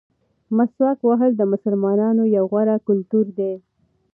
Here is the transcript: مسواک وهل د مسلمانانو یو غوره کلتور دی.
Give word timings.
مسواک 0.55 0.99
وهل 1.09 1.31
د 1.37 1.41
مسلمانانو 1.51 2.23
یو 2.35 2.43
غوره 2.51 2.75
کلتور 2.87 3.25
دی. 3.37 3.53